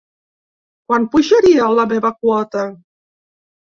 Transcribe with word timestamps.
Quant 0.87 1.05
pujaria 1.13 1.71
la 1.83 1.87
meva 1.95 2.15
quota? 2.21 2.69